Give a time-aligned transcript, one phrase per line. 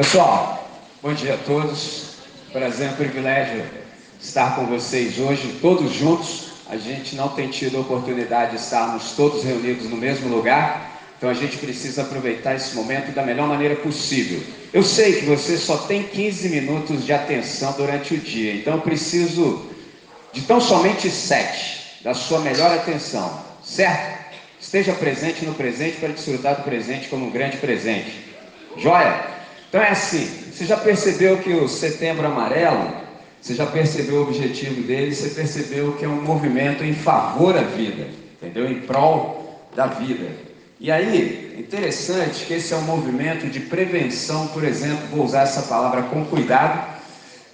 [0.00, 0.66] Pessoal,
[1.02, 2.14] bom dia a todos.
[2.50, 3.62] Prazer, um privilégio
[4.18, 6.52] estar com vocês hoje, todos juntos.
[6.70, 11.28] A gente não tem tido a oportunidade de estarmos todos reunidos no mesmo lugar, então
[11.28, 14.42] a gente precisa aproveitar esse momento da melhor maneira possível.
[14.72, 18.80] Eu sei que você só tem 15 minutos de atenção durante o dia, então eu
[18.80, 19.66] preciso
[20.32, 24.34] de tão somente sete da sua melhor atenção, certo?
[24.58, 28.14] Esteja presente no presente para desfrutar do presente como um grande presente.
[28.78, 29.39] Joia?
[29.70, 32.92] Então é assim, você já percebeu que o Setembro Amarelo,
[33.40, 37.62] você já percebeu o objetivo dele, você percebeu que é um movimento em favor da
[37.62, 38.08] vida,
[38.42, 38.68] entendeu?
[38.68, 40.28] Em prol da vida.
[40.80, 45.62] E aí, interessante que esse é um movimento de prevenção, por exemplo, vou usar essa
[45.62, 46.98] palavra com cuidado,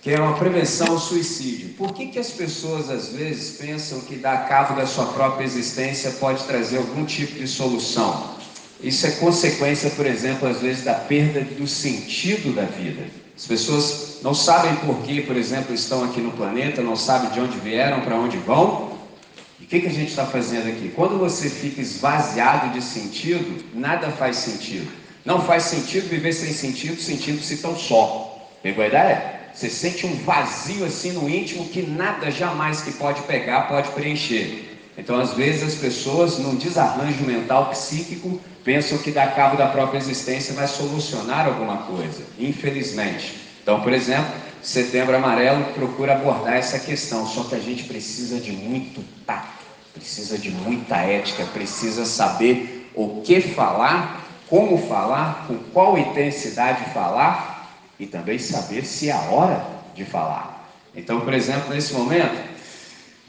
[0.00, 1.74] que é uma prevenção ao suicídio.
[1.76, 6.12] Por que, que as pessoas às vezes pensam que dar cabo da sua própria existência
[6.12, 8.35] pode trazer algum tipo de solução?
[8.80, 13.04] Isso é consequência, por exemplo, às vezes da perda do sentido da vida.
[13.36, 17.40] As pessoas não sabem por que, por exemplo, estão aqui no planeta, não sabem de
[17.40, 18.96] onde vieram, para onde vão.
[19.60, 20.92] E o que, que a gente está fazendo aqui?
[20.94, 24.90] Quando você fica esvaziado de sentido, nada faz sentido.
[25.24, 28.48] Não faz sentido viver sem sentido, sentindo-se tão só.
[28.62, 29.36] Pegou a ideia?
[29.52, 34.66] Você sente um vazio assim no íntimo que nada jamais que pode pegar pode preencher.
[34.98, 39.98] Então, às vezes, as pessoas, num desarranjo mental psíquico, pensam que dar cabo da própria
[39.98, 42.24] existência vai solucionar alguma coisa.
[42.36, 43.36] Infelizmente.
[43.62, 44.26] Então, por exemplo,
[44.60, 50.36] Setembro Amarelo procura abordar essa questão, só que a gente precisa de muito tato, precisa
[50.36, 58.06] de muita ética, precisa saber o que falar, como falar, com qual intensidade falar e
[58.06, 60.68] também saber se é a hora de falar.
[60.94, 62.56] Então, por exemplo, nesse momento,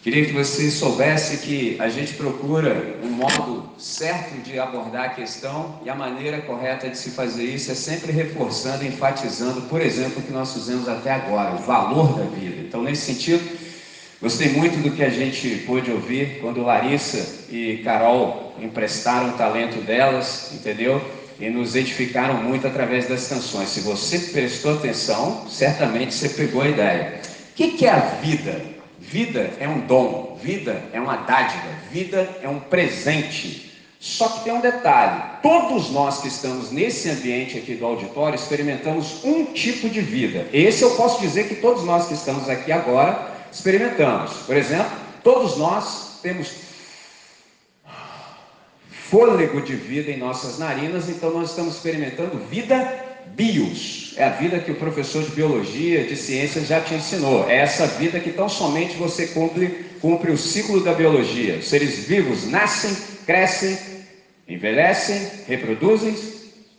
[0.07, 5.79] Queria que você soubesse que a gente procura um modo certo de abordar a questão
[5.85, 10.21] e a maneira correta de se fazer isso é sempre reforçando, enfatizando, por exemplo, o
[10.21, 12.61] que nós fizemos até agora, o valor da vida.
[12.61, 13.43] Então, nesse sentido,
[14.21, 19.79] gostei muito do que a gente pôde ouvir quando Larissa e Carol emprestaram o talento
[19.81, 21.01] delas, entendeu?
[21.39, 23.69] E nos edificaram muito através das canções.
[23.69, 27.21] Se você prestou atenção, certamente você pegou a ideia.
[27.51, 28.77] O que é a vida?
[28.99, 33.66] Vida é um dom, vida é uma dádiva, vida é um presente.
[33.99, 39.23] Só que tem um detalhe: todos nós que estamos nesse ambiente aqui do auditório experimentamos
[39.23, 40.47] um tipo de vida.
[40.53, 44.33] Esse eu posso dizer que todos nós que estamos aqui agora experimentamos.
[44.45, 44.91] Por exemplo,
[45.23, 46.67] todos nós temos
[49.09, 54.13] fôlego de vida em nossas narinas, então nós estamos experimentando vida bios.
[54.17, 57.47] É a vida que o professor de biologia, de ciências já te ensinou.
[57.49, 61.57] É essa vida que tão somente você cumpre, cumpre o ciclo da biologia.
[61.57, 62.95] Os seres vivos nascem,
[63.27, 63.77] crescem,
[64.47, 66.15] envelhecem, reproduzem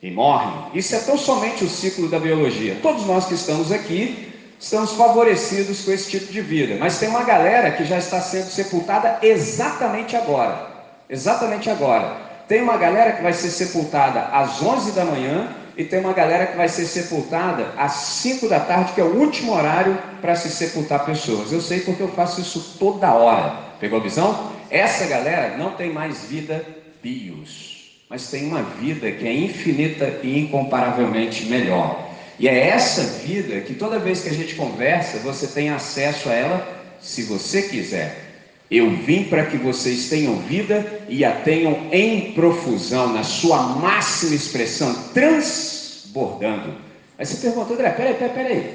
[0.03, 0.71] e morrem.
[0.75, 2.79] Isso é tão somente o ciclo da biologia.
[2.83, 6.77] Todos nós que estamos aqui estamos favorecidos com esse tipo de vida.
[6.81, 10.67] Mas tem uma galera que já está sendo sepultada exatamente agora.
[11.09, 12.17] Exatamente agora.
[12.49, 16.47] Tem uma galera que vai ser sepultada às 11 da manhã e tem uma galera
[16.49, 20.51] que vai ser sepultada às 5 da tarde, que é o último horário para se
[20.51, 21.53] sepultar pessoas.
[21.53, 23.57] Eu sei porque eu faço isso toda hora.
[23.79, 24.53] Pegou a visão?
[24.69, 26.67] Essa galera não tem mais vida
[27.01, 32.09] bios, mas tem uma vida que é infinita e incomparavelmente melhor.
[32.41, 36.35] E é essa vida que toda vez que a gente conversa, você tem acesso a
[36.35, 36.69] ela
[37.01, 38.28] se você quiser.
[38.71, 44.35] Eu vim para que vocês tenham vida e a tenham em profusão, na sua máxima
[44.35, 46.75] expressão, transbordando.
[47.19, 48.75] Aí você perguntou, André, peraí, peraí, peraí.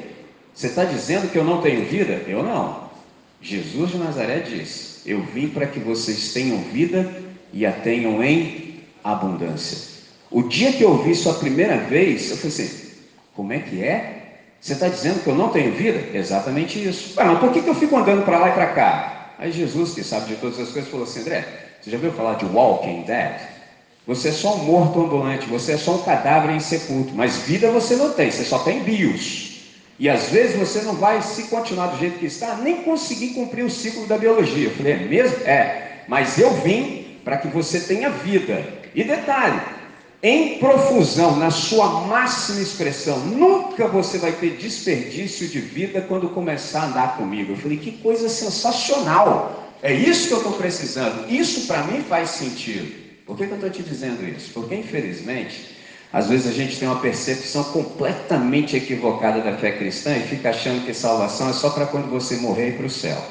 [0.54, 2.22] Você está dizendo que eu não tenho vida?
[2.28, 2.90] Eu não.
[3.42, 7.12] Jesus de Nazaré diz: Eu vim para que vocês tenham vida
[7.52, 9.94] e a tenham em abundância.
[10.32, 12.90] O dia que eu ouvi isso a primeira vez, eu falei assim:
[13.36, 14.24] Como é que é?
[14.60, 16.18] Você está dizendo que eu não tenho vida?
[16.18, 17.14] Exatamente isso.
[17.18, 19.13] mas por que, que eu fico andando para lá e para cá?
[19.38, 21.46] Aí Jesus, que sabe de todas as coisas, falou assim: André,
[21.82, 23.40] você já ouviu falar de walking dead?
[24.06, 27.72] Você é só um morto ambulante, você é só um cadáver em sepulto, mas vida
[27.72, 29.54] você não tem, você só tem bios.
[29.98, 33.64] E às vezes você não vai, se continuar do jeito que está, nem conseguir cumprir
[33.64, 34.66] o ciclo da biologia.
[34.66, 35.38] Eu falei, é mesmo?
[35.48, 38.68] É, mas eu vim para que você tenha vida.
[38.94, 39.62] E detalhe,
[40.24, 43.20] em profusão, na sua máxima expressão.
[43.20, 47.52] Nunca você vai ter desperdício de vida quando começar a andar comigo.
[47.52, 49.76] Eu falei, que coisa sensacional!
[49.82, 51.30] É isso que eu estou precisando.
[51.30, 53.04] Isso para mim faz sentido.
[53.26, 54.52] Por que, que eu estou te dizendo isso?
[54.54, 55.76] Porque, infelizmente,
[56.14, 60.86] às vezes a gente tem uma percepção completamente equivocada da fé cristã e fica achando
[60.86, 63.22] que salvação é só para quando você morrer e para o céu.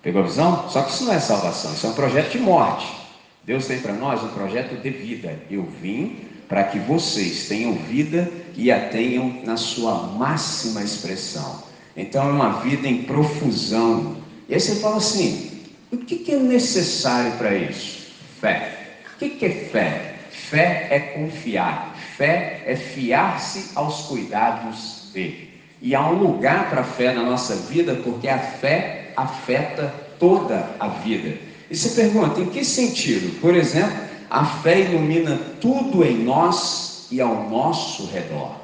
[0.00, 0.68] Pegou a visão?
[0.70, 2.99] Só que isso não é salvação, isso é um projeto de morte.
[3.44, 5.38] Deus tem para nós um projeto de vida.
[5.50, 11.62] Eu vim para que vocês tenham vida e a tenham na sua máxima expressão.
[11.96, 14.16] Então é uma vida em profusão.
[14.48, 18.12] E aí você fala assim: o que, é necessário para isso?
[18.40, 18.78] Fé.
[19.14, 20.14] O que é fé?
[20.30, 21.96] Fé é confiar.
[22.16, 25.50] Fé é fiar-se aos cuidados dele.
[25.82, 30.68] E há um lugar para a fé na nossa vida, porque a fé afeta toda
[30.78, 31.38] a vida.
[31.70, 33.40] E se pergunta, em que sentido?
[33.40, 33.96] Por exemplo,
[34.28, 38.56] a fé ilumina tudo em nós e ao nosso redor.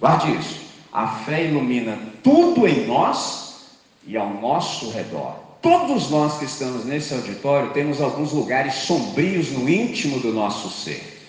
[0.00, 0.60] Guarde isso.
[0.90, 3.66] A fé ilumina tudo em nós
[4.06, 5.44] e ao nosso redor.
[5.60, 11.22] Todos nós que estamos nesse auditório temos alguns lugares sombrios no íntimo do nosso ser.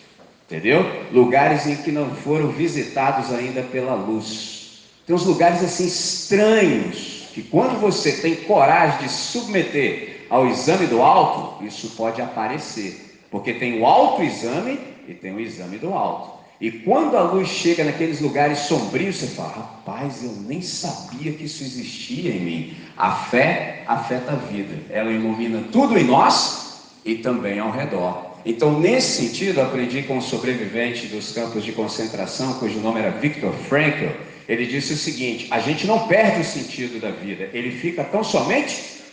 [0.45, 0.85] Entendeu?
[1.11, 4.83] Lugares em que não foram visitados ainda pela luz.
[5.05, 11.01] Tem uns lugares assim estranhos que quando você tem coragem de submeter ao exame do
[11.01, 16.36] alto, isso pode aparecer, porque tem o autoexame e tem o exame do alto.
[16.60, 21.44] E quando a luz chega naqueles lugares sombrios, você fala: rapaz, eu nem sabia que
[21.44, 22.77] isso existia em mim.
[22.95, 28.36] A fé afeta a vida, ela ilumina tudo em nós e também ao redor.
[28.45, 33.51] Então, nesse sentido, aprendi com um sobrevivente dos campos de concentração, cujo nome era Viktor
[33.68, 34.07] Frankl.
[34.48, 38.24] Ele disse o seguinte: a gente não perde o sentido da vida, ele fica tão
[38.24, 39.04] somente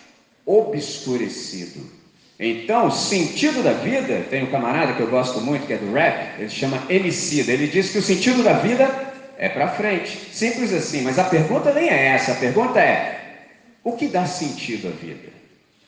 [0.46, 1.80] obscurecido.
[2.38, 6.40] Então, sentido da vida, tem um camarada que eu gosto muito, que é do rap,
[6.40, 7.52] ele chama Emicida.
[7.52, 10.18] Ele diz que o sentido da vida é para frente.
[10.32, 12.32] Simples assim, mas a pergunta nem é essa.
[12.32, 13.20] A pergunta é:
[13.84, 15.30] o que dá sentido à vida?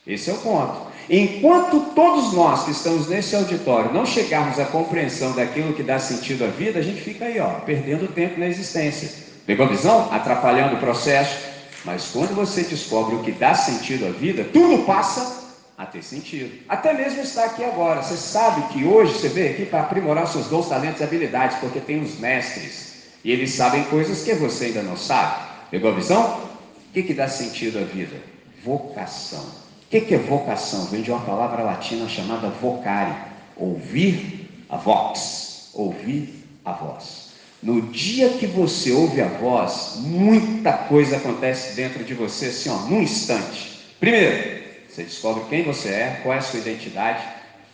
[0.07, 0.95] Esse é o ponto.
[1.09, 6.45] Enquanto todos nós que estamos nesse auditório não chegarmos à compreensão daquilo que dá sentido
[6.45, 9.11] à vida, a gente fica aí, ó, perdendo tempo na existência.
[9.47, 10.09] Pegou a visão?
[10.13, 11.37] Atrapalhando o processo,
[11.85, 15.45] mas quando você descobre o que dá sentido à vida, tudo passa
[15.77, 16.63] a ter sentido.
[16.69, 18.03] Até mesmo estar aqui agora.
[18.03, 21.81] Você sabe que hoje você veio aqui para aprimorar seus dons, talentos e habilidades, porque
[21.81, 22.95] tem os mestres.
[23.25, 25.45] E eles sabem coisas que você ainda não sabe.
[25.71, 26.41] Pegou a visão?
[26.89, 28.17] O que, que dá sentido à vida?
[28.65, 29.43] Vocação.
[29.43, 30.87] O que, que é vocação?
[30.87, 33.15] Vem de uma palavra latina chamada vocare.
[33.57, 35.71] Ouvir a voz.
[35.75, 37.24] Ouvir a voz.
[37.65, 42.77] No dia que você ouve a voz, muita coisa acontece dentro de você, assim, ó,
[42.91, 43.81] num instante.
[43.99, 47.25] Primeiro, você descobre quem você é, qual é a sua identidade,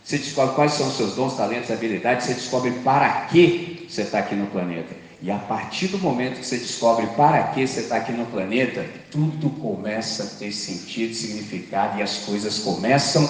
[0.04, 4.20] você descobre quais são os seus dons, talentos, habilidades, você descobre para que você está
[4.20, 4.94] aqui no planeta.
[5.20, 8.86] E a partir do momento que você descobre para que você está aqui no planeta,
[9.10, 13.28] tudo começa a ter sentido, significado e as coisas começam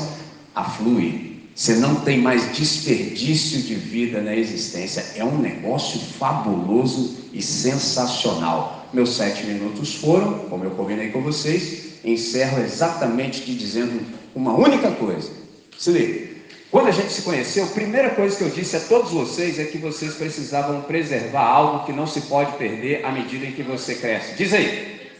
[0.54, 1.29] a fluir.
[1.60, 5.04] Você não tem mais desperdício de vida na existência.
[5.14, 8.88] É um negócio fabuloso e sensacional.
[8.94, 14.00] Meus sete minutos foram, como eu combinei com vocês, encerro exatamente te dizendo
[14.34, 15.30] uma única coisa.
[15.78, 16.30] Se liga.
[16.70, 19.64] Quando a gente se conheceu, a primeira coisa que eu disse a todos vocês é
[19.64, 23.96] que vocês precisavam preservar algo que não se pode perder à medida em que você
[23.96, 24.34] cresce.
[24.34, 25.10] Diz aí.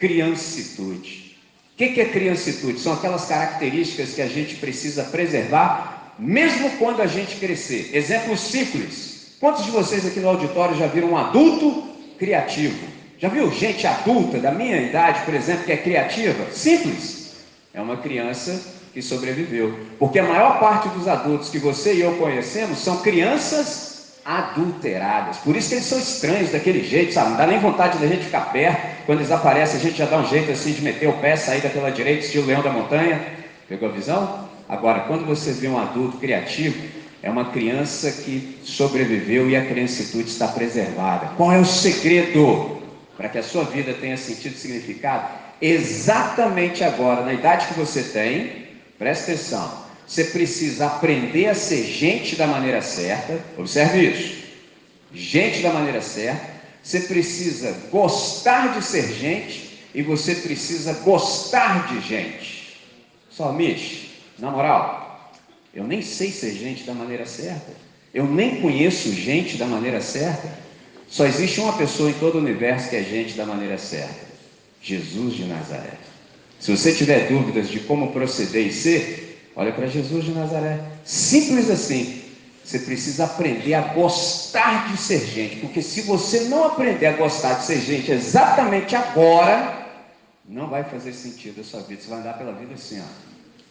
[0.00, 1.23] criancitude.
[1.74, 2.78] O que é criancitude?
[2.78, 7.90] São aquelas características que a gente precisa preservar, mesmo quando a gente crescer.
[7.92, 9.34] Exemplo simples.
[9.40, 11.82] Quantos de vocês aqui no auditório já viram um adulto
[12.16, 12.86] criativo?
[13.18, 16.46] Já viu gente adulta da minha idade, por exemplo, que é criativa?
[16.52, 17.34] Simples.
[17.74, 18.62] É uma criança
[18.92, 19.76] que sobreviveu.
[19.98, 23.93] Porque a maior parte dos adultos que você e eu conhecemos são crianças
[24.24, 25.38] adulteradas.
[25.38, 27.30] Por isso que eles são estranhos daquele jeito, sabe?
[27.30, 29.04] Não dá nem vontade da gente ficar perto.
[29.06, 31.60] Quando eles aparecem, a gente já dá um jeito assim de meter o pé, sair
[31.60, 33.20] daquela direita, estilo leão da montanha.
[33.68, 34.48] Pegou a visão?
[34.68, 36.82] Agora, quando você vê um adulto criativo,
[37.22, 41.30] é uma criança que sobreviveu e a criancitude está preservada.
[41.36, 42.82] Qual é o segredo
[43.16, 45.28] para que a sua vida tenha sentido e significado?
[45.60, 48.66] Exatamente agora, na idade que você tem,
[48.98, 53.42] presta atenção, você precisa aprender a ser gente da maneira certa.
[53.56, 54.44] Observe isso.
[55.12, 56.54] Gente da maneira certa.
[56.82, 62.76] Você precisa gostar de ser gente e você precisa gostar de gente.
[63.30, 65.32] Só, Mich, na moral,
[65.74, 67.72] eu nem sei ser gente da maneira certa.
[68.12, 70.48] Eu nem conheço gente da maneira certa.
[71.08, 74.26] Só existe uma pessoa em todo o universo que é gente da maneira certa:
[74.82, 75.94] Jesus de Nazaré.
[76.60, 79.23] Se você tiver dúvidas de como proceder e ser,
[79.56, 80.80] Olha para Jesus de Nazaré.
[81.04, 82.22] Simples assim.
[82.64, 87.54] Você precisa aprender a gostar de ser gente, porque se você não aprender a gostar
[87.54, 89.84] de ser gente exatamente agora,
[90.48, 92.00] não vai fazer sentido a sua vida.
[92.00, 93.04] Você vai andar pela vida assim, ó.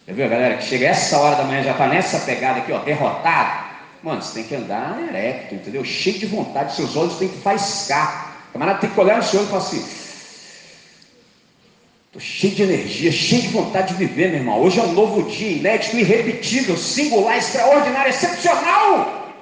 [0.06, 2.78] Já viu, galera, que chega essa hora da manhã, já está nessa pegada aqui, ó,
[2.78, 3.74] derrotado.
[4.00, 5.82] Mano, você tem que andar erecto, entendeu?
[5.82, 8.36] Cheio de vontade, seus olhos têm que faiscar.
[8.50, 9.84] O camarada tem que olhar no seu olho e falar assim,
[12.14, 14.60] Estou cheio de energia, cheio de vontade de viver, meu irmão.
[14.60, 19.32] Hoje é um novo dia, inédito, irrepetível, singular, extraordinário, excepcional.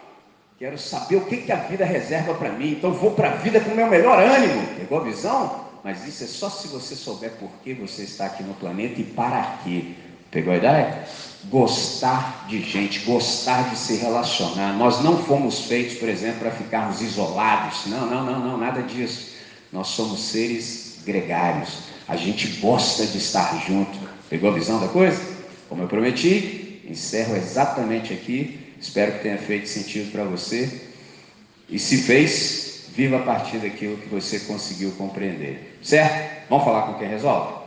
[0.59, 2.71] Quero saber o que, que a vida reserva para mim.
[2.71, 4.67] Então vou para a vida com o meu melhor ânimo.
[4.79, 5.67] Pegou a visão?
[5.85, 9.05] Mas isso é só se você souber por que você está aqui no planeta e
[9.05, 9.93] para quê.
[10.31, 11.05] Pegou a ideia?
[11.51, 14.73] Gostar de gente, gostar de se relacionar.
[14.79, 17.85] Nós não fomos feitos, por exemplo, para ficarmos isolados.
[17.85, 19.31] Não, não, não, não, nada disso.
[19.71, 23.99] Nós somos seres gregários a gente gosta de estar junto.
[24.29, 25.21] Pegou a visão da coisa?
[25.69, 28.75] Como eu prometi, encerro exatamente aqui.
[28.81, 30.89] Espero que tenha feito sentido para você.
[31.69, 35.79] E se fez, viva a partir daquilo que você conseguiu compreender.
[35.83, 36.49] Certo?
[36.49, 37.63] Vamos falar com quem resolve?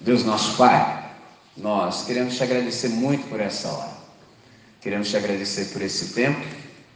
[0.00, 1.12] Deus nosso Pai,
[1.56, 3.92] nós queremos te agradecer muito por essa hora.
[4.80, 6.44] Queremos te agradecer por esse tempo,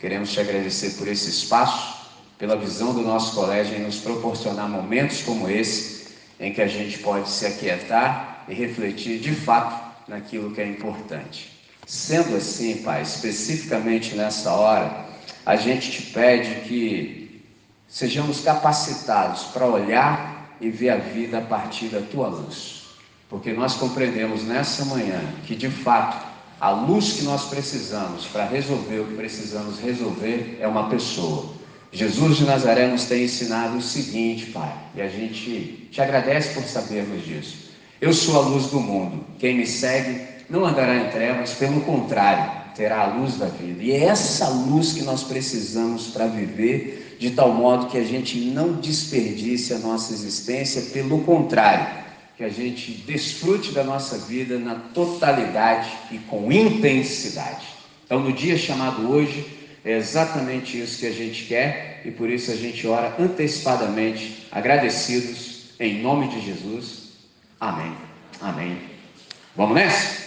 [0.01, 1.96] queremos te agradecer por esse espaço
[2.39, 6.99] pela visão do nosso colégio em nos proporcionar momentos como esse, em que a gente
[6.99, 11.51] pode se aquietar e refletir de fato naquilo que é importante.
[11.87, 15.07] Sendo assim, Pai, especificamente nessa hora,
[15.45, 17.45] a gente te pede que
[17.89, 22.85] sejamos capacitados para olhar e ver a vida a partir da tua luz.
[23.29, 26.27] Porque nós compreendemos nessa manhã que, de fato,
[26.61, 31.55] a luz que nós precisamos para resolver o que precisamos resolver é uma pessoa.
[31.97, 36.63] Jesus de Nazaré nos tem ensinado o seguinte, Pai, e a gente te agradece por
[36.65, 37.71] sabermos disso.
[37.99, 39.25] Eu sou a luz do mundo.
[39.39, 43.83] Quem me segue não andará em trevas, pelo contrário, terá a luz da vida.
[43.83, 48.39] E é essa luz que nós precisamos para viver, de tal modo que a gente
[48.41, 52.05] não desperdice a nossa existência, pelo contrário,
[52.37, 57.65] que a gente desfrute da nossa vida na totalidade e com intensidade.
[58.05, 62.51] Então, no dia chamado hoje, é exatamente isso que a gente quer e por isso
[62.51, 67.13] a gente ora antecipadamente, agradecidos, em nome de Jesus.
[67.61, 67.97] Amém.
[68.41, 68.81] Amém.
[69.55, 70.27] Vamos nessa?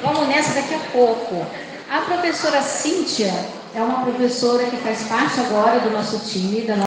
[0.00, 1.44] Vamos nessa daqui a pouco.
[1.90, 3.32] A professora Cíntia
[3.74, 6.74] é uma professora que faz parte agora do nosso time, da